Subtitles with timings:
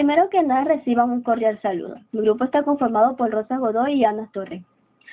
[0.00, 1.96] Primero que nada, reciban un cordial saludo.
[2.12, 4.62] Mi grupo está conformado por Rosa Godoy y Ana Torres.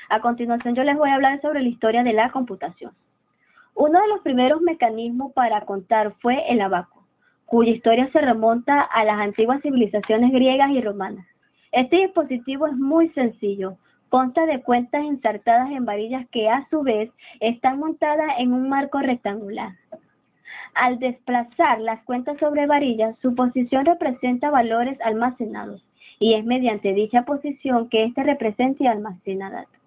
[0.08, 2.94] A continuación, yo les voy a hablar sobre la historia de la computación.
[3.76, 7.06] Uno de los primeros mecanismos para contar fue el abaco,
[7.46, 11.28] cuya historia se remonta a las antiguas civilizaciones griegas y romanas.
[11.74, 13.76] Este dispositivo es muy sencillo,
[14.08, 19.00] consta de cuentas insertadas en varillas que a su vez están montadas en un marco
[19.00, 19.74] rectangular.
[20.78, 25.84] Al desplazar las cuentas sobre varillas, su posición representa valores almacenados
[26.20, 29.82] y es mediante dicha posición que éste representa y almacena datos.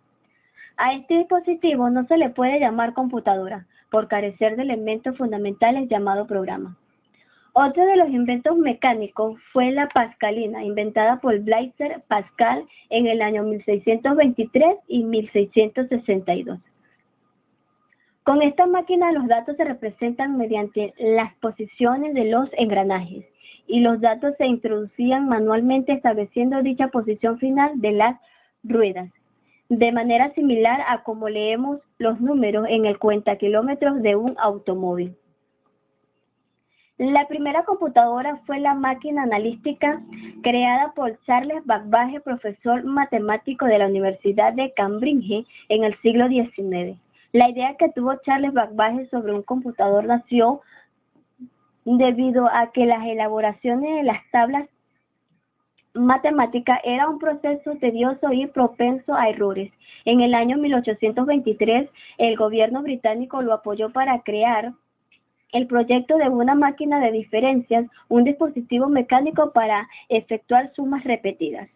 [0.77, 6.27] A este dispositivo no se le puede llamar computadora por carecer de elementos fundamentales llamados
[6.27, 6.77] programa.
[7.52, 13.45] Otro de los inventos mecánicos fue la pascalina, inventada por Blaise Pascal en el año
[13.45, 16.59] 1623 y 1662.
[18.24, 23.24] Con esta máquina los datos se representan mediante las posiciones de los engranajes
[23.66, 28.21] y los datos se introducían manualmente estableciendo dicha posición final de las
[28.63, 29.10] ruedas,
[29.68, 35.16] de manera similar a como leemos los números en el cuenta kilómetros de un automóvil.
[36.98, 40.02] La primera computadora fue la máquina analítica
[40.43, 46.98] creada por Charles Babbage, profesor matemático de la Universidad de Cambridge en el siglo XIX.
[47.32, 50.62] La idea que tuvo Charles Babbage sobre un computador nació
[51.84, 54.68] debido a que las elaboraciones de las tablas
[55.95, 59.73] matemáticas era un proceso tedioso y propenso a errores.
[60.04, 64.72] En el año 1823, el gobierno británico lo apoyó para crear
[65.53, 71.69] el proyecto de una máquina de diferencias, un dispositivo mecánico para efectuar sumas repetidas.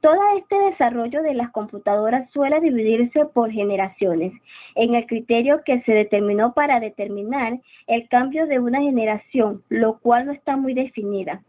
[0.00, 4.32] Todo este desarrollo de las computadoras suele dividirse por generaciones,
[4.74, 10.26] en el criterio que se determinó para determinar el cambio de una generación, lo cual
[10.26, 11.42] no está muy definida.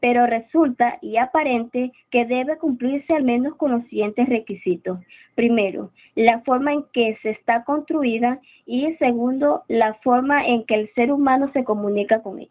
[0.00, 4.98] Pero resulta y aparente que debe cumplirse al menos con los siguientes requisitos.
[5.34, 10.92] Primero, la forma en que se está construida y segundo, la forma en que el
[10.94, 12.50] ser humano se comunica con ella.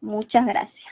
[0.00, 0.86] Muchas gracias.